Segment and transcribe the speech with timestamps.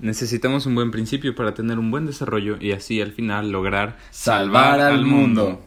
[0.00, 4.80] Necesitamos un buen principio para tener un buen desarrollo y así al final lograr salvar,
[4.80, 5.60] al mundo.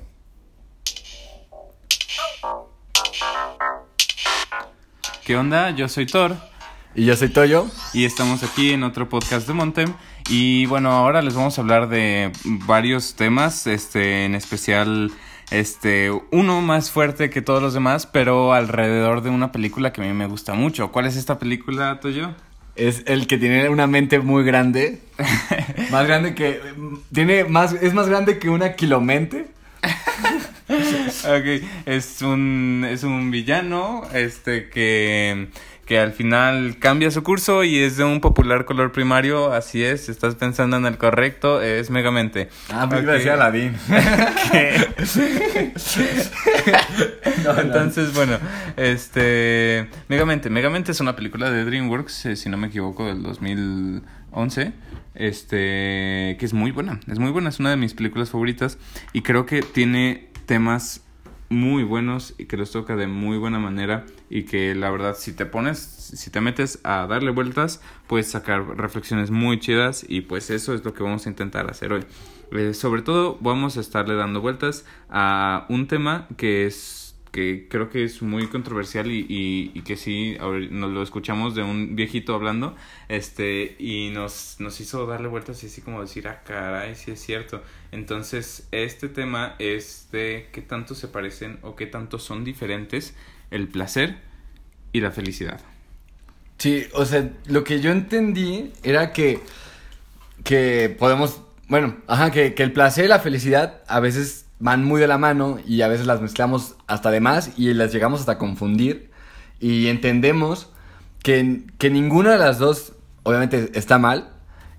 [5.25, 5.71] ¿Qué onda?
[5.71, 6.37] Yo soy Thor.
[6.95, 7.67] Y yo soy Toyo.
[7.93, 9.93] Y estamos aquí en otro podcast de Montem.
[10.29, 15.11] Y bueno, ahora les vamos a hablar de varios temas, este, en especial,
[15.51, 20.05] este, uno más fuerte que todos los demás, pero alrededor de una película que a
[20.05, 20.91] mí me gusta mucho.
[20.93, 22.33] ¿Cuál es esta película, Toyo?
[22.81, 24.97] Es el que tiene una mente muy grande.
[25.91, 26.59] más grande que.
[27.13, 27.73] Tiene más.
[27.73, 29.45] Es más grande que una kilomente.
[30.67, 32.83] ok, es un.
[32.89, 34.01] Es un villano.
[34.13, 35.49] Este que
[35.85, 40.09] que al final cambia su curso y es de un popular color primario, así es,
[40.09, 42.49] estás pensando en el correcto, es Megamente.
[42.69, 43.07] Ah, me okay.
[43.07, 43.75] decía Aladdin.
[47.61, 48.37] Entonces, bueno,
[48.77, 54.73] este Megamente, Megamente es una película de DreamWorks, eh, si no me equivoco, del 2011
[55.13, 58.77] este que es muy buena, es muy buena, es una de mis películas favoritas
[59.13, 61.03] y creo que tiene temas
[61.51, 65.33] muy buenos y que los toca de muy buena manera y que la verdad si
[65.33, 70.49] te pones, si te metes a darle vueltas, puedes sacar reflexiones muy chidas y pues
[70.49, 72.05] eso es lo que vamos a intentar hacer hoy.
[72.53, 77.00] Eh, sobre todo vamos a estarle dando vueltas a un tema que es
[77.31, 79.25] que creo que es muy controversial y,
[79.73, 80.37] y, que sí,
[80.69, 82.75] nos lo escuchamos de un viejito hablando,
[83.07, 87.21] este, y nos, nos hizo darle vueltas y así como decir, ah, caray, sí es
[87.21, 87.63] cierto.
[87.91, 93.15] Entonces, este tema es de qué tanto se parecen o qué tanto son diferentes
[93.49, 94.17] el placer
[94.91, 95.61] y la felicidad.
[96.57, 99.39] Sí, o sea, lo que yo entendí era que,
[100.43, 105.01] que podemos, bueno, ajá, que, que el placer y la felicidad a veces van muy
[105.01, 108.37] de la mano y a veces las mezclamos hasta de más y las llegamos hasta
[108.37, 109.09] confundir.
[109.59, 110.69] Y entendemos
[111.23, 114.29] que, que ninguna de las dos obviamente está mal,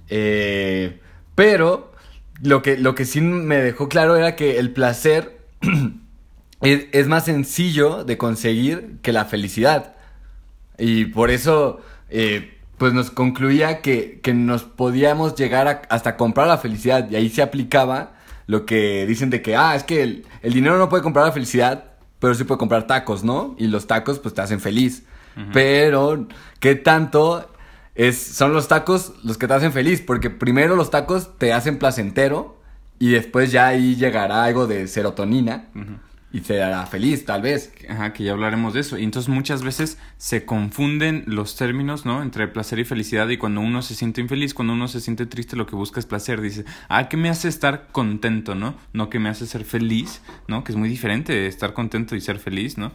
[0.08, 1.00] eh,
[1.34, 1.92] pero
[2.40, 5.40] lo que, lo que sí me dejó claro era que el placer
[6.60, 9.96] es, más sencillo de conseguir que la felicidad.
[10.78, 11.80] Y por eso...
[12.08, 17.28] Eh, pues nos concluía que, que nos podíamos llegar hasta comprar la felicidad y ahí
[17.28, 18.14] se aplicaba
[18.52, 21.84] lo que dicen de que, ah, es que el, dinero no puede comprar la felicidad,
[22.18, 23.54] pero sí puede comprar tacos, ¿no?
[23.58, 25.04] Y los tacos pues te hacen feliz.
[25.54, 26.28] Pero,
[26.60, 27.50] ¿qué tanto
[27.94, 30.02] es, son los tacos los que te hacen feliz?
[30.02, 32.60] Porque primero los tacos te hacen placentero
[32.98, 35.70] y después ya ahí llegará algo de serotonina
[36.32, 37.72] y te hará feliz, tal vez.
[37.88, 38.98] Ajá, que ya hablaremos de eso.
[38.98, 42.22] Y entonces muchas veces se confunden los términos, ¿no?
[42.22, 43.28] Entre placer y felicidad.
[43.28, 46.06] Y cuando uno se siente infeliz, cuando uno se siente triste, lo que busca es
[46.06, 46.40] placer.
[46.40, 48.76] Dice, ah, ¿qué me hace estar contento, no?
[48.94, 50.64] No que me hace ser feliz, ¿no?
[50.64, 52.92] Que es muy diferente estar contento y ser feliz, ¿no?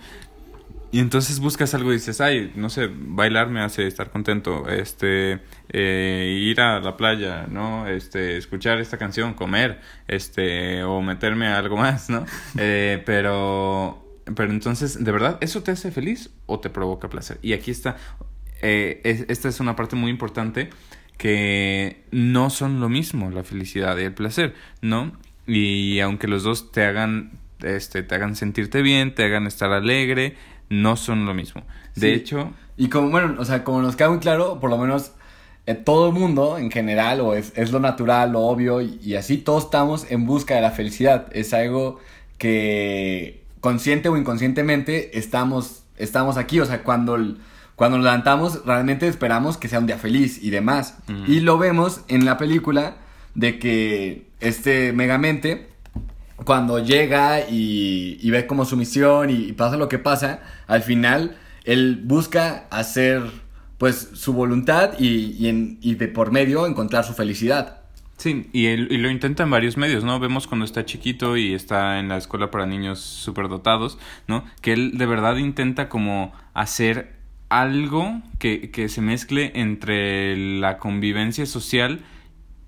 [0.91, 5.39] Y entonces buscas algo y dices, ay, no sé, bailar me hace estar contento, este,
[5.69, 7.87] eh, ir a la playa, ¿no?
[7.87, 12.25] Este, escuchar esta canción, comer, este, o meterme a algo más, ¿no?
[12.57, 14.03] Eh, pero,
[14.35, 17.37] pero entonces, ¿de verdad eso te hace feliz o te provoca placer?
[17.41, 17.97] Y aquí está,
[18.61, 20.69] eh, esta es una parte muy importante
[21.17, 25.11] que no son lo mismo la felicidad y el placer, ¿no?
[25.47, 27.31] Y aunque los dos te hagan,
[27.61, 30.35] este, te hagan sentirte bien, te hagan estar alegre,
[30.69, 31.63] no son lo mismo.
[31.95, 32.53] De hecho...
[32.77, 35.11] Y como, bueno, o sea, como nos queda muy claro, por lo menos
[35.65, 39.37] en todo el mundo en general, o es, es lo natural, lo obvio, y, así
[39.37, 41.27] todos estamos en busca de la felicidad.
[41.33, 41.99] Es algo
[42.37, 46.59] que consciente o inconscientemente estamos, estamos aquí.
[46.59, 47.17] O sea, cuando,
[47.75, 50.99] cuando nos levantamos, realmente esperamos que sea un día feliz y demás.
[51.27, 52.97] Y lo vemos en la película
[53.33, 55.67] de que este Megamente
[56.43, 62.01] cuando llega y, ve como su misión y, pasa lo que pasa, al final él
[62.03, 63.23] busca hacer
[63.77, 67.81] pues su voluntad y, en, de por medio encontrar su felicidad.
[68.17, 70.19] Sí, y, él, y lo intenta en varios medios, ¿no?
[70.19, 74.43] Vemos cuando está chiquito y está en la escuela para niños superdotados, ¿no?
[74.61, 77.15] Que él de verdad intenta como hacer
[77.49, 82.01] algo que, que se mezcle entre la convivencia social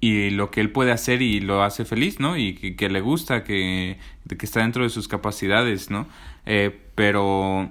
[0.01, 2.37] y lo que él puede hacer y lo hace feliz, ¿no?
[2.37, 3.97] Y que, le gusta, que,
[4.27, 6.07] que, está dentro de sus capacidades, ¿no?
[6.45, 7.69] Eh, pero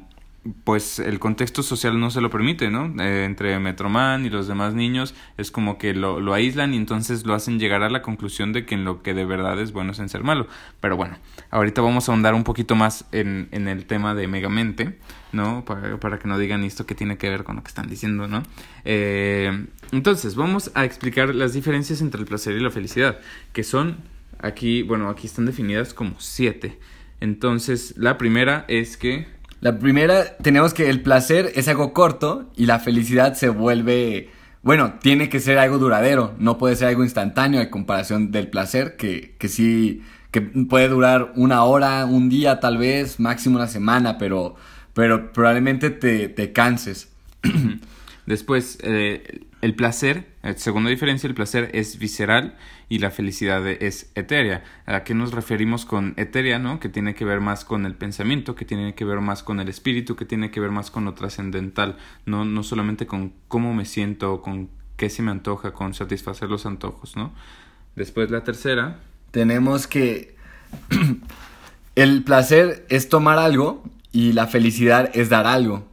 [0.65, 2.93] pues el contexto social no se lo permite, ¿no?
[3.03, 7.27] Eh, entre Metroman y los demás niños es como que lo, lo, aíslan y entonces
[7.27, 9.93] lo hacen llegar a la conclusión de que en lo que de verdad es bueno
[9.93, 10.47] es en ser malo.
[10.81, 11.19] Pero bueno,
[11.51, 14.99] ahorita vamos a ahondar un poquito más en, en el tema de Megamente,
[15.33, 15.65] ¿no?
[15.65, 18.29] Para, para, que no digan esto que tiene que ver con lo que están diciendo,
[18.29, 18.43] ¿no?
[18.85, 23.19] Eh, entonces, vamos a explicar las diferencias entre el placer y la felicidad,
[23.53, 23.99] que son
[24.39, 26.79] aquí, bueno, aquí están definidas como siete.
[27.21, 32.67] Entonces, la primera es que la primera, tenemos que el placer es algo corto y
[32.67, 34.31] la felicidad se vuelve
[34.63, 38.97] bueno, tiene que ser algo duradero, no puede ser algo instantáneo en comparación del placer,
[38.97, 44.19] que, que sí, que puede durar una hora, un día tal vez, máximo una semana,
[44.19, 44.57] pero,
[44.95, 47.09] pero probablemente te, te canses.
[48.27, 52.57] Después, eh, el placer, segunda diferencia, el placer es visceral
[52.89, 54.63] y la felicidad es etérea.
[54.87, 56.79] ¿A qué nos referimos con etérea, no?
[56.79, 59.69] Que tiene que ver más con el pensamiento, que tiene que ver más con el
[59.69, 63.85] espíritu, que tiene que ver más con lo trascendental, no, no solamente con cómo me
[63.85, 67.33] siento, con qué se me antoja, con satisfacer los antojos, ¿no?
[67.97, 69.01] Después la tercera.
[69.33, 70.37] Tenemos que
[71.97, 73.83] el placer es tomar algo
[74.13, 75.85] y la felicidad es dar algo.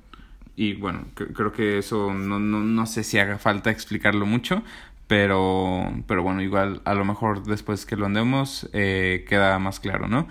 [0.56, 4.64] Y bueno, creo que eso no, no, no sé si haga falta explicarlo mucho,
[5.08, 10.08] pero, pero bueno, igual a lo mejor después que lo andemos eh, queda más claro,
[10.08, 10.28] ¿no?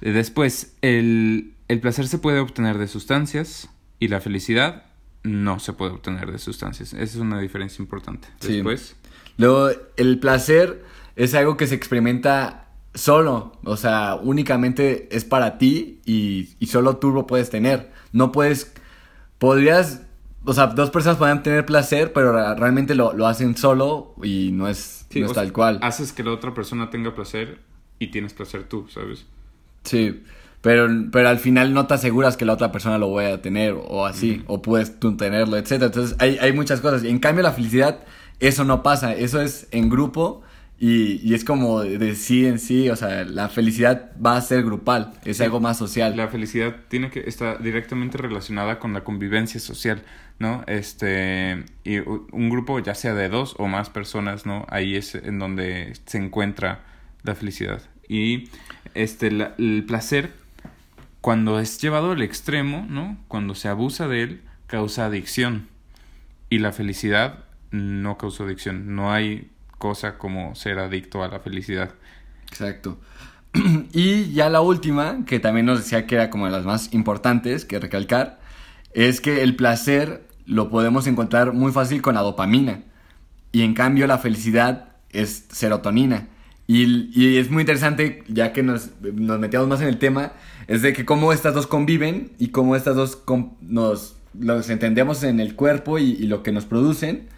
[0.00, 3.68] Después, el, el placer se puede obtener de sustancias
[3.98, 4.84] y la felicidad
[5.24, 6.92] no se puede obtener de sustancias.
[6.92, 8.28] Esa es una diferencia importante.
[8.40, 8.96] Después.
[9.38, 10.84] Luego, el placer
[11.16, 16.96] es algo que se experimenta solo, o sea, únicamente es para ti y, y solo
[16.98, 17.90] tú lo puedes tener.
[18.12, 18.72] No puedes
[19.38, 20.02] podrías,
[20.44, 24.68] o sea, dos personas pueden tener placer, pero realmente lo, lo hacen solo y no
[24.68, 25.78] es, tal cual.
[25.82, 27.58] Haces que la otra persona tenga placer
[27.98, 29.26] y tienes placer tú, ¿sabes?
[29.84, 30.22] Sí,
[30.60, 33.76] pero, pero al final no te aseguras que la otra persona lo vaya a tener
[33.80, 35.82] o así, o puedes tú tenerlo, etc.
[35.82, 37.04] Entonces hay, hay muchas cosas.
[37.04, 38.00] En cambio la felicidad,
[38.40, 40.42] eso no pasa, eso es en grupo
[40.80, 44.62] y, y, es como de sí en sí, o sea, la felicidad va a ser
[44.62, 46.16] grupal, es algo más social.
[46.16, 50.04] La felicidad tiene que estar directamente relacionada con la convivencia social,
[50.38, 50.62] ¿no?
[50.68, 54.66] Este, y un grupo ya sea de dos o más personas, ¿no?
[54.68, 56.84] Ahí es en donde se encuentra
[57.24, 57.82] la felicidad.
[58.08, 58.48] Y
[58.94, 60.32] este, el placer,
[61.20, 63.18] cuando es llevado al extremo, ¿no?
[63.26, 65.66] Cuando se abusa de él, causa adicción.
[66.50, 71.94] Y la felicidad no causa adicción, no hay cosa como ser adicto a la felicidad.
[72.48, 72.98] Exacto.
[73.92, 77.64] Y ya la última, que también nos decía que era como de las más importantes
[77.64, 78.40] que recalcar,
[78.92, 82.82] es que el placer lo podemos encontrar muy fácil con la dopamina.
[83.52, 86.28] Y en cambio la felicidad es serotonina.
[86.66, 90.32] Y, y es muy interesante, ya que nos, nos, metíamos más en el tema,
[90.66, 93.22] es de que cómo estas dos conviven y cómo estas dos
[93.62, 97.28] nos los entendemos en el cuerpo y, y lo que nos producen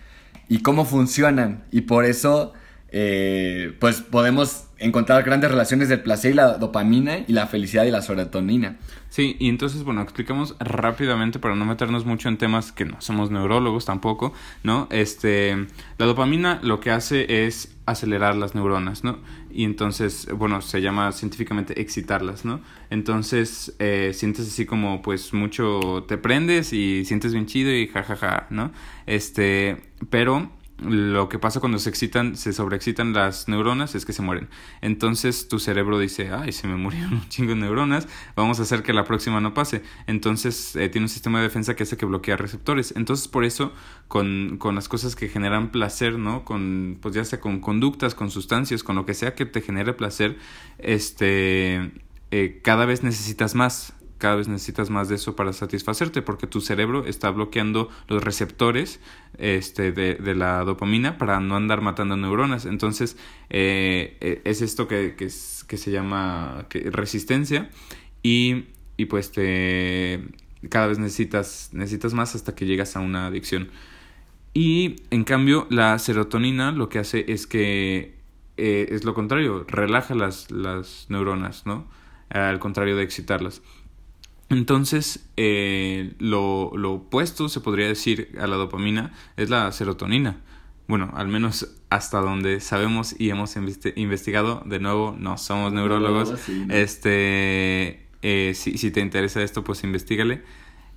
[0.50, 1.64] y cómo funcionan.
[1.70, 2.52] Y por eso,
[2.90, 7.90] eh, pues podemos encontrar grandes relaciones del placer y la dopamina y la felicidad y
[7.90, 8.76] la serotonina.
[9.10, 13.30] Sí, y entonces, bueno, explicamos rápidamente para no meternos mucho en temas que no somos
[13.30, 14.32] neurólogos tampoco,
[14.64, 14.88] ¿no?
[14.90, 15.66] Este,
[15.98, 19.18] la dopamina lo que hace es acelerar las neuronas, ¿no?
[19.52, 22.60] Y entonces, bueno, se llama científicamente excitarlas, ¿no?
[22.90, 28.16] Entonces, eh, sientes así como, pues, mucho, te prendes y sientes bien chido y jajaja,
[28.16, 28.72] ja, ja, ¿no?
[29.06, 30.50] Este, pero
[30.82, 34.48] lo que pasa cuando se excitan, se sobreexcitan las neuronas es que se mueren.
[34.80, 38.82] Entonces tu cerebro dice, ay, se me murieron un chingo de neuronas, vamos a hacer
[38.82, 39.82] que la próxima no pase.
[40.06, 42.94] Entonces eh, tiene un sistema de defensa que hace que bloquea receptores.
[42.96, 43.72] Entonces por eso
[44.08, 46.44] con, con las cosas que generan placer, ¿no?
[46.44, 49.92] Con, pues ya sea con conductas, con sustancias, con lo que sea que te genere
[49.92, 50.38] placer,
[50.78, 51.92] este,
[52.30, 56.60] eh, cada vez necesitas más cada vez necesitas más de eso para satisfacerte porque tu
[56.60, 59.00] cerebro está bloqueando los receptores
[59.38, 62.66] este, de, de la dopamina para no andar matando neuronas.
[62.66, 63.16] Entonces
[63.48, 67.70] eh, eh, es esto que, que, que se llama resistencia
[68.22, 70.22] y, y pues te,
[70.68, 73.70] cada vez necesitas, necesitas más hasta que llegas a una adicción.
[74.52, 78.20] Y en cambio la serotonina lo que hace es que
[78.58, 81.88] eh, es lo contrario, relaja las, las neuronas, ¿no?
[82.28, 83.62] Al contrario de excitarlas.
[84.50, 90.40] Entonces, eh, lo, lo, opuesto, se podría decir, a la dopamina es la serotonina.
[90.88, 93.54] Bueno, al menos hasta donde sabemos y hemos
[93.94, 96.34] investigado, de nuevo, no somos neurólogos.
[96.68, 100.42] Este, eh, si, si, te interesa esto, pues investigale.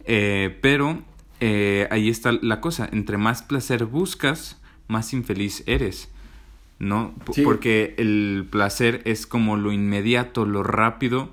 [0.05, 1.03] Eh, pero
[1.39, 6.10] eh, ahí está la cosa, entre más placer buscas, más infeliz eres.
[6.79, 7.13] ¿No?
[7.43, 11.29] Porque el placer es como lo inmediato, lo rápido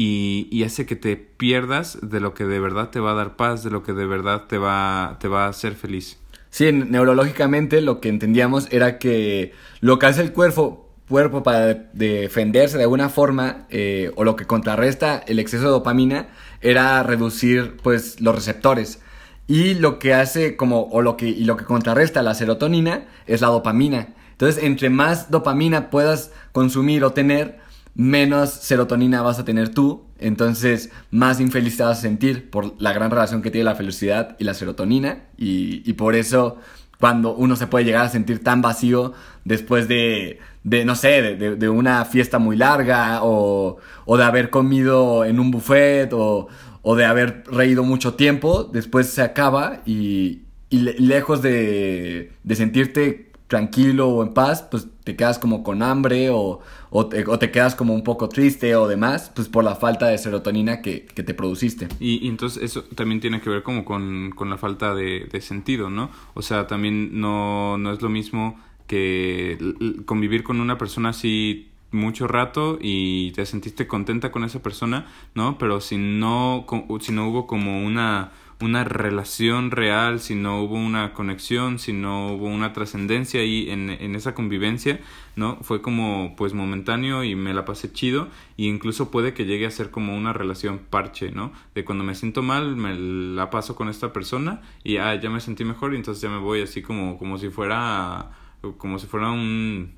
[0.00, 3.64] y, hace que te pierdas de lo que de verdad te va a dar paz,
[3.64, 6.18] de lo que de verdad te va, te va a hacer feliz.
[6.50, 12.76] Sí, neurológicamente lo que entendíamos era que lo que hace el cuerpo, cuerpo para defenderse
[12.76, 16.28] de alguna forma eh, o lo que contrarresta el exceso de dopamina
[16.60, 19.00] era reducir pues los receptores
[19.48, 23.40] y lo que hace como o lo que y lo que contrarresta la serotonina es
[23.40, 27.58] la dopamina entonces entre más dopamina puedas consumir o tener
[27.98, 32.92] menos serotonina vas a tener tú, entonces más infeliz te vas a sentir por la
[32.92, 36.58] gran relación que tiene la felicidad y la serotonina y, por eso
[37.00, 39.14] cuando uno se puede llegar a sentir tan vacío
[39.44, 44.50] después de, de no sé, de, de, una fiesta muy larga o, o, de haber
[44.50, 46.46] comido en un buffet o,
[46.82, 53.32] o, de haber reído mucho tiempo, después se acaba y, y lejos de, de sentirte
[53.48, 57.94] tranquilo o en paz, pues te quedas como con hambre o, o, te, quedas como
[57.94, 61.88] un poco triste o demás, pues por la falta de serotonina que, que te produciste.
[62.00, 65.90] Y, entonces eso también tiene que ver como con, con la falta de, de, sentido,
[65.90, 66.10] ¿no?
[66.34, 69.58] O sea, también no, no es lo mismo que
[70.06, 75.58] convivir con una persona así mucho rato y te sentiste contenta con esa persona, ¿no?
[75.58, 76.66] Pero si no,
[77.00, 82.32] si no hubo como una una relación real, si no hubo una conexión, si no
[82.32, 85.00] hubo una trascendencia ahí en, en, esa convivencia,
[85.36, 85.58] ¿no?
[85.62, 89.70] Fue como pues momentáneo y me la pasé chido y incluso puede que llegue a
[89.70, 91.52] ser como una relación parche, ¿no?
[91.74, 95.40] De cuando me siento mal, me la paso con esta persona y ah, ya me
[95.40, 98.32] sentí mejor y entonces ya me voy así como, como si fuera,
[98.76, 99.92] como si fuera un,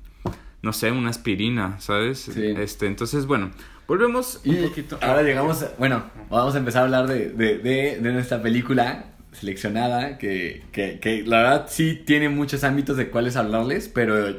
[0.61, 2.27] no sé, una aspirina, ¿sabes?
[2.27, 3.51] Este, entonces, bueno,
[3.91, 4.97] Volvemos un poquito.
[5.01, 10.63] Ahora llegamos, bueno, vamos a empezar a hablar de, de, de, nuestra película seleccionada, que,
[10.71, 14.29] que, que, la verdad sí tiene muchos ámbitos de cuáles hablarles, pero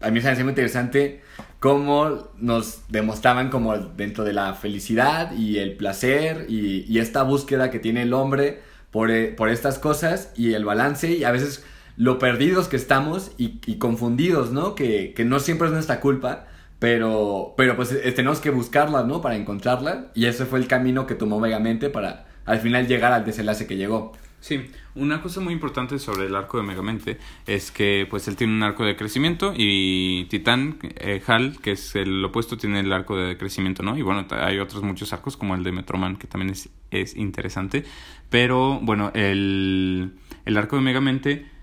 [0.00, 1.22] a mí me parece muy interesante
[1.60, 7.70] cómo nos demostraban como dentro de la felicidad y el placer y, y esta búsqueda
[7.70, 11.64] que tiene el hombre por, eh, por, estas cosas y el balance y a veces
[11.98, 14.74] lo perdidos que estamos y, y confundidos, ¿no?
[14.74, 16.46] Que, que no siempre es nuestra culpa
[16.78, 19.20] pero, pero pues eh, tenemos que buscarla, ¿no?
[19.20, 20.12] Para encontrarla.
[20.14, 23.76] Y ese fue el camino que tomó Megamente para al final llegar al desenlace que
[23.76, 24.12] llegó.
[24.40, 28.52] Sí, una cosa muy importante sobre el arco de Megamente es que pues él tiene
[28.52, 33.16] un arco de crecimiento y Titán, eh, Hal, que es el opuesto, tiene el arco
[33.16, 33.98] de crecimiento, ¿no?
[33.98, 37.84] Y bueno, hay otros muchos arcos como el de Metroman que también es, es interesante,
[38.30, 40.12] pero bueno, el,
[40.44, 41.57] el arco de Megamente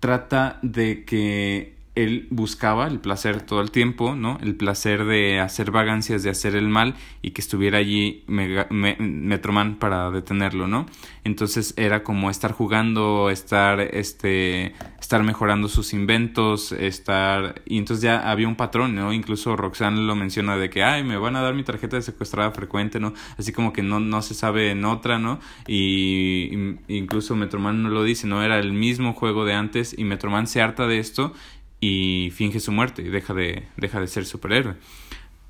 [0.00, 4.38] trata de que él buscaba el placer todo el tiempo, ¿no?
[4.40, 10.10] El placer de hacer vagancias, de hacer el mal y que estuviera allí Metroman para
[10.12, 10.86] detenerlo, ¿no?
[11.24, 17.62] Entonces era como estar jugando, estar, este, estar mejorando sus inventos, estar...
[17.66, 19.12] Y entonces ya había un patrón, ¿no?
[19.12, 22.52] Incluso Roxanne lo menciona de que, ay, me van a dar mi tarjeta de secuestrada
[22.52, 23.12] frecuente, ¿no?
[23.36, 25.40] Así como que no, no se sabe en otra, ¿no?
[25.66, 28.42] Y, incluso Metroman no lo dice, ¿no?
[28.42, 31.34] Era el mismo juego de antes y Metroman se harta de esto
[31.80, 34.74] y finge su muerte y deja de, deja de ser superhéroe.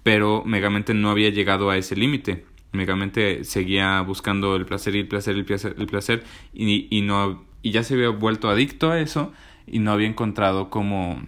[0.02, 2.44] Pero Megamente no había llegado a ese límite.
[2.72, 7.02] Megamente seguía buscando el placer y el placer y el placer, el placer y, y,
[7.02, 9.32] no, y ya se había vuelto adicto a eso
[9.66, 11.22] y no había encontrado como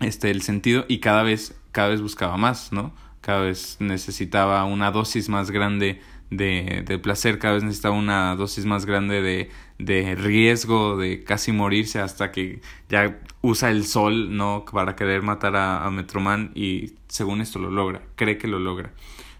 [0.00, 2.94] este, el sentido y cada vez, cada vez buscaba más, ¿no?
[3.20, 8.64] Cada vez necesitaba una dosis más grande de, de placer, cada vez necesitaba una dosis
[8.66, 14.64] más grande de, de riesgo, de casi morirse hasta que ya usa el sol, ¿no?
[14.70, 18.92] Para querer matar a, a Metroman y según esto lo logra, cree que lo logra,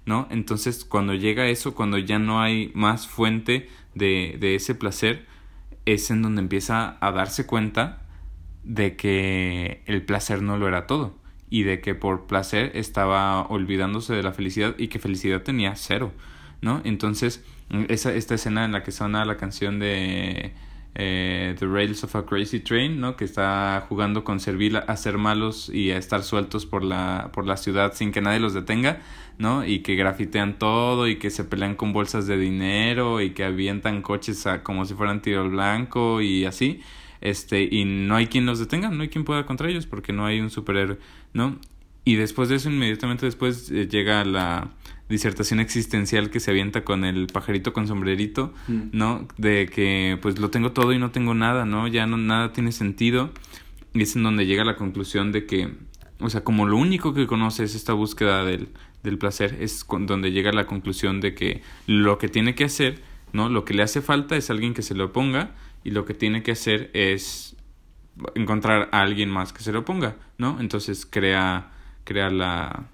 [0.06, 0.28] ¿no?
[0.30, 5.26] Entonces cuando llega eso, cuando ya no hay más fuente de, de ese placer,
[5.84, 8.02] es en donde empieza a darse cuenta
[8.62, 11.16] de que el placer no lo era todo
[11.50, 16.12] y de que por placer estaba olvidándose de la felicidad y que felicidad tenía cero,
[16.60, 16.82] ¿no?
[16.84, 17.44] Entonces,
[17.88, 20.52] esa, esta escena en la que suena la canción de
[20.94, 23.16] eh, The Rails of a Crazy Train, ¿no?
[23.16, 27.46] Que está jugando con servir a ser malos y a estar sueltos por la, por
[27.46, 29.00] la ciudad sin que nadie los detenga,
[29.38, 29.64] ¿no?
[29.64, 34.02] Y que grafitean todo y que se pelean con bolsas de dinero y que avientan
[34.02, 36.80] coches como si fueran tiro blanco y así.
[37.20, 40.26] Este, y no hay quien los detenga, no hay quien pueda contra ellos porque no
[40.26, 40.98] hay un superhéroe,
[41.32, 41.58] ¿no?
[42.04, 44.70] Y después de eso, inmediatamente después eh, llega la
[45.08, 48.80] disertación existencial que se avienta con el pajarito con sombrerito, mm.
[48.92, 49.26] ¿no?
[49.36, 51.88] De que pues lo tengo todo y no tengo nada, ¿no?
[51.88, 53.30] Ya no nada tiene sentido.
[53.94, 55.72] Y es en donde llega la conclusión de que,
[56.20, 58.68] o sea, como lo único que conoce es esta búsqueda del,
[59.02, 63.00] del placer, es donde llega la conclusión de que lo que tiene que hacer,
[63.32, 63.48] ¿no?
[63.48, 65.52] Lo que le hace falta es alguien que se lo ponga
[65.84, 67.56] y lo que tiene que hacer es
[68.34, 70.60] encontrar a alguien más que se lo ponga, ¿no?
[70.60, 71.72] Entonces crea
[72.08, 72.88] crea la,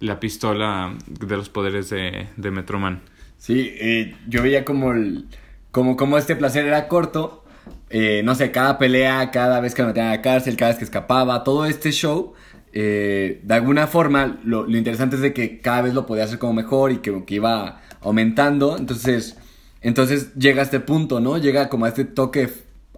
[0.00, 3.02] la pistola de los poderes de, de Metroman.
[3.38, 5.26] Sí, eh, yo veía como, el,
[5.70, 7.44] como, como este placer era corto.
[7.90, 10.78] Eh, no sé, cada pelea, cada vez que me metían a la cárcel, cada vez
[10.78, 12.34] que escapaba, todo este show,
[12.72, 16.38] eh, de alguna forma, lo, lo, interesante es de que cada vez lo podía hacer
[16.38, 18.76] como mejor y que, que, iba aumentando.
[18.76, 19.36] Entonces,
[19.80, 21.38] entonces llega a este punto, ¿no?
[21.38, 22.50] Llega como a este toque,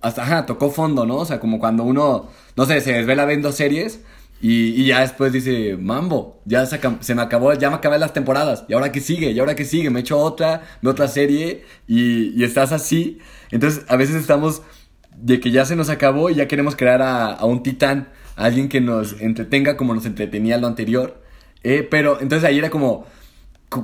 [0.03, 1.17] hasta, ajá, tocó fondo, ¿no?
[1.17, 4.01] O sea, como cuando uno, no sé, se desvela viendo series
[4.41, 8.65] y, y, ya después dice, mambo, ya se, me acabó, ya me acabé las temporadas.
[8.69, 9.33] ¿Y ahora qué sigue?
[9.33, 9.91] ¿Y ahora qué sigue?
[9.91, 13.19] Me echo otra, me otra serie y, y, estás así.
[13.51, 14.63] Entonces, a veces estamos
[15.15, 18.47] de que ya se nos acabó y ya queremos crear a, a un titán, a
[18.47, 21.23] alguien que nos entretenga como nos entretenía lo anterior.
[21.63, 23.07] Eh, pero entonces ahí era como,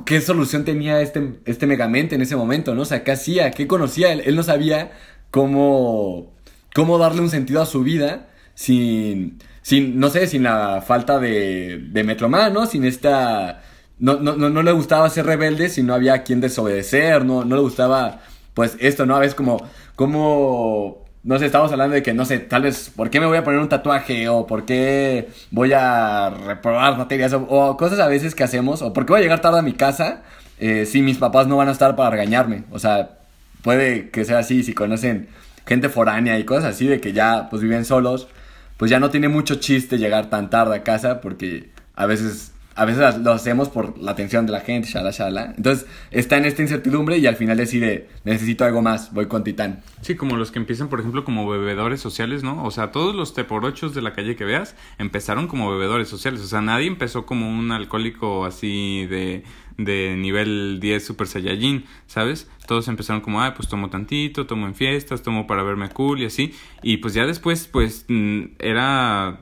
[0.06, 2.82] ¿qué solución tenía este, este Megamente en ese momento, no?
[2.82, 3.50] O sea, ¿qué hacía?
[3.50, 4.12] ¿Qué conocía?
[4.12, 4.92] Él, él no sabía
[5.30, 6.32] cómo,
[6.74, 11.80] cómo darle un sentido a su vida sin, sin no sé, sin la falta de,
[11.90, 12.66] de Metroman, ¿no?
[12.66, 13.62] Sin esta...
[13.98, 17.56] No, no, no, no le gustaba ser rebelde si no había quien desobedecer, no, no
[17.56, 18.20] le gustaba,
[18.54, 19.16] pues esto, ¿no?
[19.16, 19.60] A veces como,
[19.96, 23.38] como no sé, estamos hablando de que, no sé, tal vez, ¿por qué me voy
[23.38, 24.28] a poner un tatuaje?
[24.28, 27.32] O ¿por qué voy a reprobar materias?
[27.32, 29.72] O, cosas a veces que hacemos, o ¿por qué voy a llegar tarde a mi
[29.72, 30.22] casa
[30.60, 32.62] eh, si mis papás no van a estar para regañarme?
[32.70, 33.18] O sea,
[33.62, 35.28] puede que sea así, si conocen
[35.66, 38.28] gente foránea y cosas así, de que ya, pues, viven solos,
[38.76, 42.84] pues ya no tiene mucho chiste llegar tan tarde a casa porque a veces a
[42.84, 45.54] veces lo hacemos por la atención de la gente, shala, shala.
[45.56, 49.82] Entonces está en esta incertidumbre y al final decide, necesito algo más, voy con Titán.
[50.02, 52.62] Sí, como los que empiezan, por ejemplo, como bebedores sociales, ¿no?
[52.64, 56.42] O sea, todos los teporochos de la calle que veas empezaron como bebedores sociales.
[56.42, 59.42] O sea, nadie empezó como un alcohólico así de,
[59.78, 62.50] de nivel 10 Super Saiyajin, ¿sabes?
[62.66, 66.26] Todos empezaron como, ah, pues tomo tantito, tomo en fiestas, tomo para verme cool y
[66.26, 66.54] así.
[66.82, 69.40] Y pues ya después, pues mm, era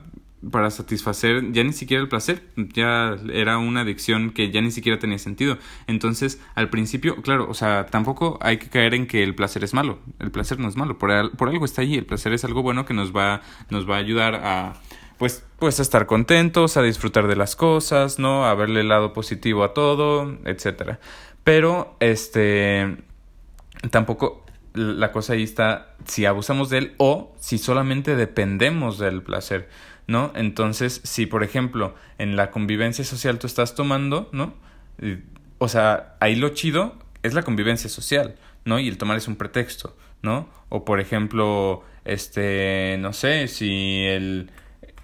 [0.51, 4.99] para satisfacer ya ni siquiera el placer, ya era una adicción que ya ni siquiera
[4.99, 5.57] tenía sentido.
[5.87, 9.73] Entonces, al principio, claro, o sea, tampoco hay que caer en que el placer es
[9.73, 9.99] malo.
[10.19, 11.95] El placer no es malo, por, por algo está allí.
[11.95, 14.73] El placer es algo bueno que nos va, nos va a ayudar a,
[15.17, 18.45] pues, pues a estar contentos, a disfrutar de las cosas, ¿no?
[18.45, 20.99] A verle el lado positivo a todo, etcétera.
[21.43, 22.97] Pero, este,
[23.91, 29.69] tampoco la cosa ahí está si abusamos de él o si solamente dependemos del placer.
[30.07, 30.31] ¿no?
[30.35, 34.53] Entonces, si por ejemplo en la convivencia social tú estás tomando, ¿no?
[35.57, 38.79] O sea, ahí lo chido es la convivencia social, ¿no?
[38.79, 40.49] Y el tomar es un pretexto, ¿no?
[40.69, 44.51] O por ejemplo, este, no sé, si el,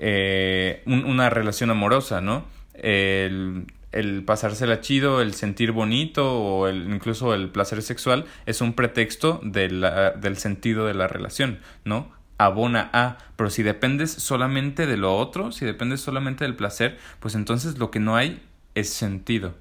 [0.03, 2.45] eh, una relación amorosa, ¿no?
[2.73, 8.73] El, el pasársela chido, el sentir bonito o el, incluso el placer sexual es un
[8.73, 12.09] pretexto del sentido de la relación, ¿no?
[12.45, 17.35] abona a, pero si dependes solamente de lo otro, si dependes solamente del placer, pues
[17.35, 18.41] entonces lo que no hay
[18.73, 19.53] es sentido.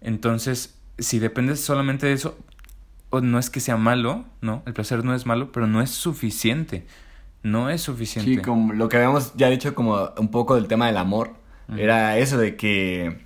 [0.00, 2.38] Entonces, si dependes solamente de eso,
[3.12, 4.62] no es que sea malo, ¿no?
[4.66, 6.86] El placer no es malo, pero no es suficiente.
[7.46, 8.28] No es suficiente.
[8.28, 11.34] Sí, como lo que habíamos ya dicho como un poco del tema del amor,
[11.76, 13.24] era eso de que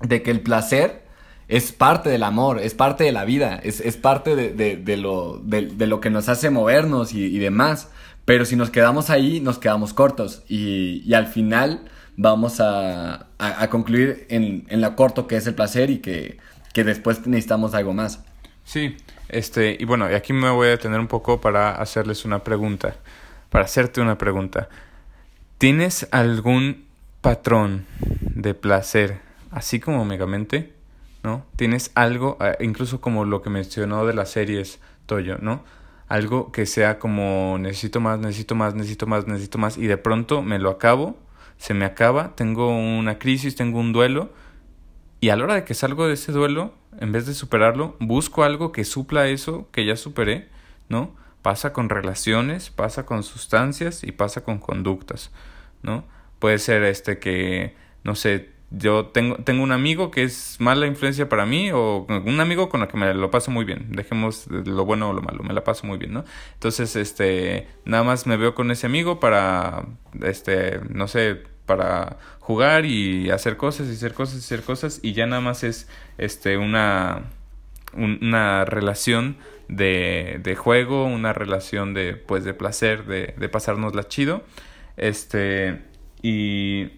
[0.00, 1.04] de que el placer
[1.48, 4.96] es parte del amor, es parte de la vida, es, es parte de, de, de
[4.98, 7.88] lo, de, lo que nos hace movernos y, y demás.
[8.26, 13.70] Pero si nos quedamos ahí, nos quedamos cortos y, y al final vamos a, a,
[13.70, 16.36] concluir en, en, lo corto que es el placer y que,
[16.74, 18.22] que, después necesitamos algo más.
[18.64, 18.96] Sí,
[19.30, 22.96] este, y bueno, y aquí me voy a detener un poco para hacerles una pregunta,
[23.54, 24.68] para hacerte una pregunta.
[25.58, 26.86] ¿Tienes algún
[27.20, 27.86] patrón
[28.20, 29.20] de placer,
[29.52, 30.72] así como Megamente?
[31.22, 31.46] ¿No?
[31.54, 35.62] ¿Tienes algo, eh, incluso como lo que mencionó de las series Toyo, ¿no?
[36.08, 40.42] algo que sea como necesito más, necesito más, necesito más, necesito más y de pronto
[40.42, 41.16] me lo acabo,
[41.56, 44.32] se me acaba, tengo una crisis, tengo un duelo
[45.20, 48.42] y a la hora de que salgo de ese duelo, en vez de superarlo, busco
[48.42, 50.48] algo que supla eso que ya superé,
[50.88, 51.14] ¿no?
[51.44, 55.30] Pasa con relaciones, pasa con sustancias y pasa con conductas,
[55.82, 56.06] ¿no?
[56.38, 61.28] Puede ser este que, no sé, yo tengo, tengo un amigo que es mala influencia
[61.28, 63.88] para mí o un amigo con el que me lo paso muy bien.
[63.90, 66.24] Dejemos lo bueno o lo malo, me la paso muy bien, ¿no?
[66.54, 69.84] Entonces, este, nada más me veo con ese amigo para,
[70.22, 75.12] este, no sé, para jugar y hacer cosas y hacer cosas y hacer cosas y
[75.12, 77.24] ya nada más es, este, una,
[77.92, 79.36] una relación
[79.68, 84.44] de, de juego, una relación de, pues, de placer, de, de pasárnosla chido,
[84.96, 85.82] este,
[86.22, 86.90] y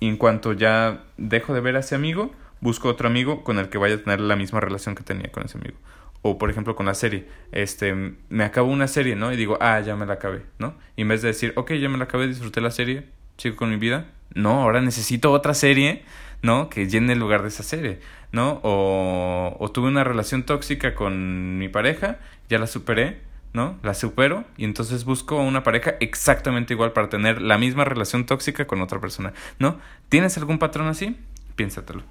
[0.00, 3.78] en cuanto ya dejo de ver a ese amigo, busco otro amigo con el que
[3.78, 5.76] vaya a tener la misma relación que tenía con ese amigo.
[6.22, 7.94] O por ejemplo con la serie, este,
[8.28, 9.32] me acabo una serie, ¿no?
[9.32, 10.74] Y digo, ah, ya me la acabé, ¿no?
[10.96, 13.04] Y en vez de decir, ok, ya me la acabé, disfruté la serie,
[13.36, 16.02] sigo con mi vida, no, ahora necesito otra serie,
[16.42, 16.68] ¿no?
[16.68, 18.00] Que llene el lugar de esa serie,
[18.32, 18.60] ¿no?
[18.62, 22.18] O, o tuve una relación tóxica con mi pareja,
[22.48, 23.20] ya la superé,
[23.56, 23.78] ¿no?
[23.82, 28.66] La supero y entonces busco una pareja exactamente igual para tener la misma relación tóxica
[28.66, 29.80] con otra persona, ¿no?
[30.10, 31.16] ¿Tienes algún patrón así?
[31.56, 32.02] Piénsatelo.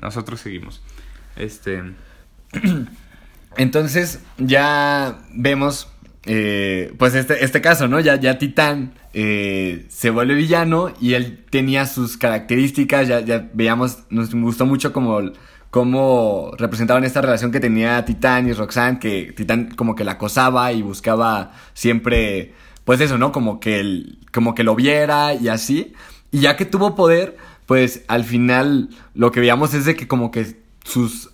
[0.00, 0.80] Nosotros seguimos.
[1.36, 1.82] Este.
[3.56, 5.90] Entonces, ya vemos.
[6.26, 7.98] Eh, pues este, este caso, ¿no?
[7.98, 14.04] Ya, ya Titán eh, se vuelve villano y él tenía sus características, ya, ya veíamos,
[14.10, 15.20] nos gustó mucho como
[15.70, 20.72] cómo representaban esta relación que tenía Titán y Roxanne, que Titán como que la acosaba
[20.72, 23.32] y buscaba siempre, pues eso, ¿no?
[23.32, 25.94] Como que, el, como que lo viera y así.
[26.32, 30.30] Y ya que tuvo poder, pues al final lo que veíamos es de que como
[30.30, 31.30] que sus,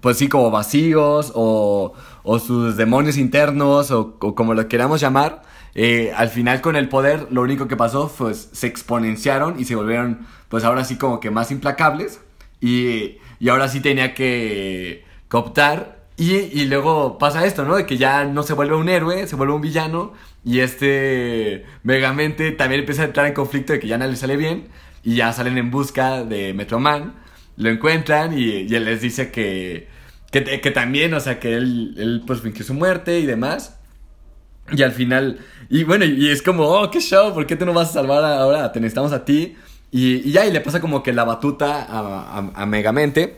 [0.00, 5.42] pues sí, como vacíos o, o sus demonios internos o, como lo queramos llamar,
[5.78, 9.66] eh, al final con el poder lo único que pasó fue pues, se exponenciaron y
[9.66, 12.20] se volvieron pues ahora sí como que más implacables.
[12.62, 15.96] Y, y ahora sí tenía que, cooptar.
[16.16, 17.76] Y, y, luego pasa esto, ¿no?
[17.76, 20.14] De que ya no se vuelve un héroe, se vuelve un villano.
[20.44, 24.36] Y este Megamente también empieza a entrar en conflicto de que ya no le sale
[24.38, 24.68] bien.
[25.04, 27.14] Y ya salen en busca de Metroman,
[27.56, 29.88] lo encuentran y, y él les dice que,
[30.32, 33.75] que, que, también, o sea, que él, él pues fingió su muerte y demás.
[34.72, 37.72] Y al final, y bueno, y es como, oh, qué show, ¿por qué te no
[37.72, 38.72] vas a salvar ahora?
[38.72, 39.56] Te necesitamos a ti.
[39.90, 43.36] Y, ya, y le pasa como que la batuta a, a, Megamente.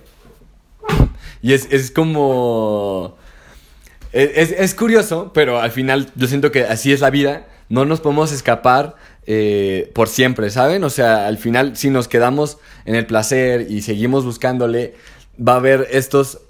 [1.42, 3.16] Y es, es como...
[4.12, 7.46] Es, es, curioso, pero al final yo siento que así es la vida.
[7.68, 10.82] No nos podemos escapar eh, por siempre, ¿saben?
[10.84, 14.94] O sea, al final si nos quedamos en el placer y seguimos buscándole,
[15.38, 16.40] va a haber estos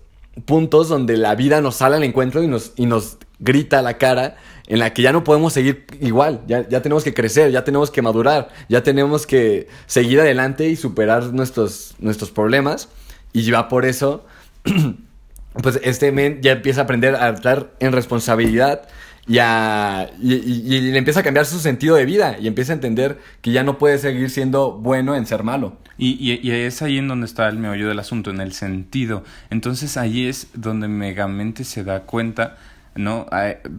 [0.45, 3.99] puntos donde la vida nos sale al encuentro y nos, y nos grita a la
[3.99, 4.37] cara
[4.69, 7.91] en la que ya no podemos seguir igual, ya, ya tenemos que crecer, ya tenemos
[7.91, 12.91] que madurar, ya tenemos que seguir adelante y superar nuestros, nuestros problemas.
[13.33, 14.27] Y ya por eso,
[15.63, 18.89] pues este men ya empieza a aprender a estar en responsabilidad
[19.27, 23.19] y, a, y, le empieza a cambiar su sentido de vida y empieza a entender
[23.43, 25.77] que ya no puede seguir siendo bueno en ser malo.
[25.99, 29.25] Y, y, es ahí en donde está el meollo del asunto, en el sentido.
[29.51, 32.57] Entonces ahí es donde Megamente se da cuenta
[32.99, 33.27] ¿no?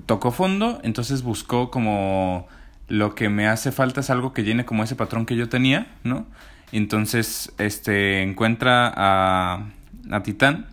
[0.06, 2.48] Tocó fondo, entonces buscó como
[2.88, 5.88] lo que me hace falta es algo que llene como ese patrón que yo tenía,
[6.04, 6.26] ¿no?
[6.72, 9.66] Entonces, este, encuentra a,
[10.10, 10.68] a Titán,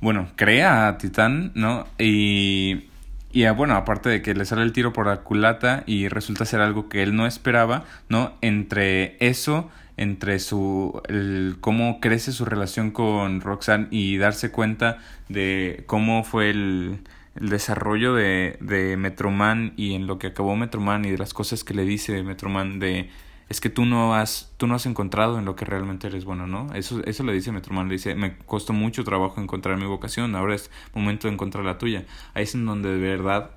[0.00, 1.86] bueno, crea a Titán, ¿no?
[1.96, 2.86] Y,
[3.32, 6.60] y bueno, aparte de que le sale el tiro por la culata y resulta ser
[6.60, 8.32] algo que él no esperaba, ¿no?
[8.40, 15.84] Entre eso, entre su, el, cómo crece su relación con Roxanne y darse cuenta de
[15.86, 16.98] cómo fue el,
[17.36, 21.64] el desarrollo de, de Metroman y en lo que acabó Metroman y de las cosas
[21.64, 23.10] que le dice Metroman de
[23.48, 26.46] es que tú no has tú no has encontrado en lo que realmente eres bueno,
[26.46, 26.72] ¿no?
[26.74, 30.54] Eso eso le dice Metroman, le dice, "Me costó mucho trabajo encontrar mi vocación, ahora
[30.54, 33.50] es momento de encontrar la tuya." Ahí es en donde de verdad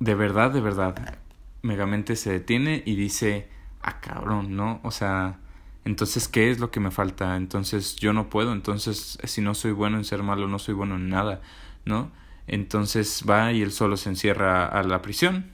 [0.00, 1.18] de verdad, de verdad
[1.62, 3.48] Megamente se detiene y dice,
[3.82, 4.80] "Ah, cabrón, ¿no?
[4.84, 5.38] O sea,
[5.84, 7.36] entonces, ¿qué es lo que me falta?
[7.36, 8.52] Entonces, yo no puedo.
[8.52, 11.42] Entonces, si no soy bueno en ser malo, no soy bueno en nada,
[11.84, 12.10] ¿no?
[12.46, 15.46] Entonces va y él solo se encierra a la prisión,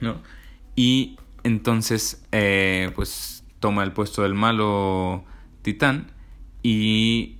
[0.00, 0.20] ¿no?
[0.74, 5.24] Y entonces, eh, pues toma el puesto del malo
[5.62, 6.12] titán
[6.62, 7.36] y,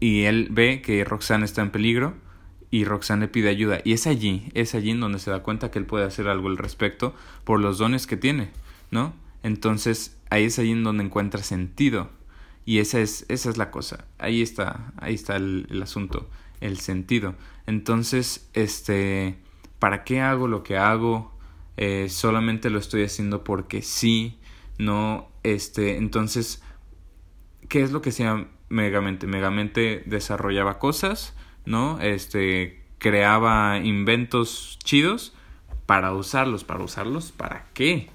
[0.00, 2.14] y él ve que Roxanne está en peligro
[2.70, 3.80] y Roxanne le pide ayuda.
[3.84, 6.48] Y es allí, es allí en donde se da cuenta que él puede hacer algo
[6.48, 8.50] al respecto por los dones que tiene,
[8.90, 9.14] ¿no?
[9.42, 12.10] Entonces, ahí es allí en donde encuentra sentido.
[12.64, 14.06] Y esa es, esa es la cosa.
[14.18, 16.28] Ahí está, ahí está el asunto
[16.64, 17.34] el sentido.
[17.66, 19.38] Entonces, este,
[19.78, 21.32] ¿para qué hago lo que hago?
[21.76, 24.38] Eh, solamente lo estoy haciendo porque sí,
[24.78, 26.62] no, este, entonces,
[27.68, 29.26] ¿qué es lo que sea Megamente?
[29.26, 31.34] Megamente desarrollaba cosas,
[31.66, 32.00] ¿no?
[32.00, 35.34] Este, creaba inventos chidos
[35.86, 38.08] para usarlos, para usarlos, ¿para qué?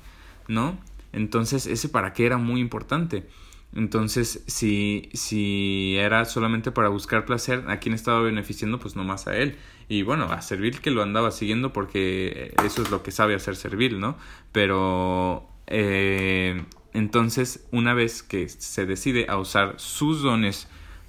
[0.48, 0.78] ¿No?
[1.14, 3.28] Entonces, ese para qué era muy importante.
[3.76, 8.80] Entonces, si, si era solamente para buscar placer, ¿a quién estaba beneficiando?
[8.80, 9.58] Pues nomás a él.
[9.88, 13.56] Y bueno, a Servil que lo andaba siguiendo porque eso es lo que sabe hacer
[13.56, 14.18] Servil, ¿no?
[14.52, 20.68] Pero eh, entonces, una vez que se decide a usar sus dones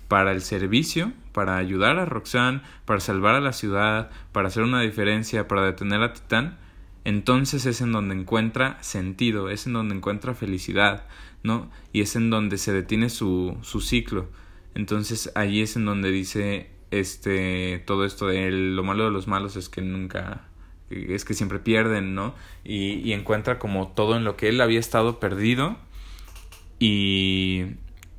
[0.09, 4.81] para el servicio, para ayudar a Roxanne, para salvar a la ciudad, para hacer una
[4.81, 6.59] diferencia, para detener a Titán,
[7.05, 11.07] entonces es en donde encuentra sentido, es en donde encuentra felicidad,
[11.42, 11.70] ¿no?
[11.92, 14.29] Y es en donde se detiene su, su ciclo.
[14.74, 19.55] Entonces ahí es en donde dice este todo esto de lo malo de los malos
[19.57, 20.48] es que nunca
[20.90, 22.35] es que siempre pierden, ¿no?
[22.64, 25.76] Y, y encuentra como todo en lo que él había estado perdido
[26.81, 27.64] y,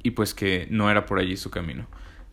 [0.03, 1.87] y pues que no era por allí su camino,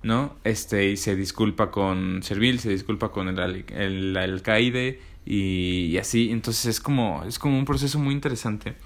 [0.04, 0.36] ¿no?
[0.44, 6.30] Este, y se disculpa con Servil, se disculpa con el, el, alcaide y, y, así,
[6.30, 8.76] entonces es como, es como un proceso muy interesante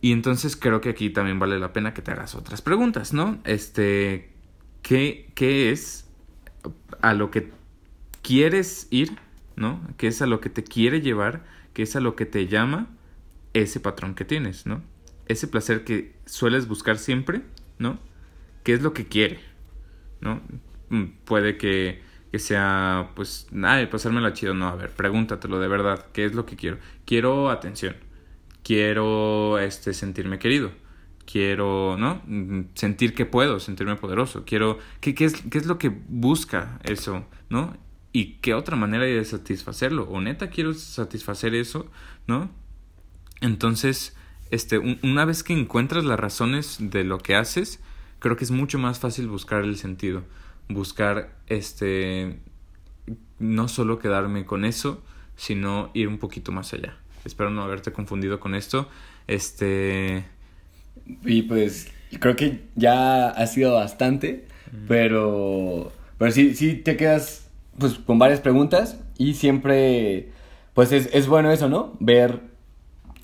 [0.00, 3.38] y entonces creo que aquí también vale la pena que te hagas otras preguntas, ¿no?
[3.44, 4.30] Este,
[4.82, 6.08] ¿qué, qué es
[7.00, 7.50] a lo que
[8.22, 9.18] quieres ir,
[9.56, 9.80] ¿no?
[9.96, 11.44] ¿Qué es a lo que te quiere llevar?
[11.74, 12.88] ¿Qué es a lo que te llama
[13.54, 14.82] ese patrón que tienes, ¿no?
[15.26, 17.42] Ese placer que sueles buscar siempre,
[17.78, 17.98] ¿no?
[18.64, 19.40] ¿Qué es lo que quiere?
[20.20, 20.40] ¿no?
[20.90, 26.06] Mm, puede que, que sea, pues, ay, pasármela chido, no, a ver, pregúntatelo de verdad,
[26.12, 26.78] ¿qué es lo que quiero?
[27.04, 27.96] Quiero atención,
[28.68, 30.70] quiero, este, sentirme querido,
[31.24, 32.20] quiero, ¿no?
[32.74, 37.24] Sentir que puedo, sentirme poderoso, quiero, ¿qué, qué, es, qué es lo que busca eso,
[37.48, 37.74] ¿no?
[38.12, 40.02] ¿Y qué otra manera de satisfacerlo?
[40.10, 41.90] ¿O neta quiero satisfacer eso,
[42.26, 42.50] ¿no?
[43.40, 44.14] Entonces,
[44.50, 47.80] este, una vez que encuentras las razones de lo que haces,
[48.18, 50.24] creo que es mucho más fácil buscar el sentido,
[50.68, 52.38] buscar este
[53.38, 55.02] no solo quedarme con eso,
[55.36, 56.98] sino ir un poquito más allá.
[57.24, 58.88] Espero no haberte confundido con esto.
[59.26, 60.24] Este
[61.24, 61.88] y pues
[62.20, 64.46] creo que ya ha sido bastante,
[64.86, 70.30] pero pero sí sí te quedas pues con varias preguntas y siempre
[70.74, 71.92] pues es, es bueno eso, ¿no?
[72.00, 72.40] Ver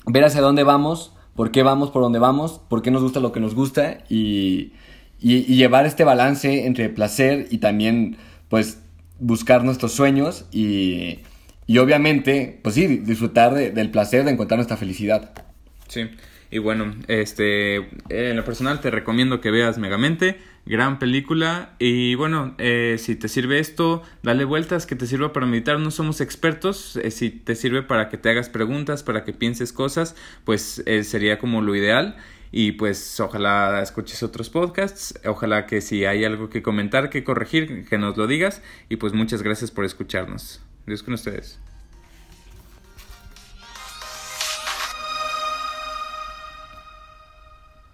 [0.07, 3.31] ver hacia dónde vamos, por qué vamos por dónde vamos, por qué nos gusta lo
[3.31, 4.73] que nos gusta y,
[5.19, 8.17] y, llevar este balance entre placer y también
[8.49, 8.79] pues
[9.19, 11.19] buscar nuestros sueños y,
[11.67, 15.33] y obviamente pues sí, disfrutar del placer de encontrar nuestra felicidad.
[15.87, 16.09] Sí.
[16.51, 21.75] Y bueno, este, en lo personal te recomiendo que veas Megamente, gran película.
[21.79, 25.79] Y bueno, eh, si te sirve esto, dale vueltas, que te sirva para meditar.
[25.79, 29.73] No somos expertos, eh, si te sirve para que te hagas preguntas, para que pienses
[29.73, 32.15] cosas, pues eh, sería como lo ideal.
[32.51, 37.85] Y pues ojalá escuches otros podcasts, ojalá que si hay algo que comentar, que corregir,
[37.85, 38.61] que nos lo digas.
[38.87, 40.64] Y pues muchas gracias por escucharnos.
[40.85, 41.57] Deus que nos traz.